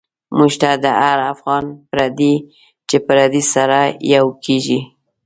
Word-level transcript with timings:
موږ 0.37 0.51
ته 0.61 0.91
هر 1.03 1.19
افغان 1.33 1.65
پردی، 1.89 2.33
چی 2.87 2.97
پردی 3.07 3.41
سره 3.53 3.79
یو 4.13 4.25
کیږی 4.43 4.79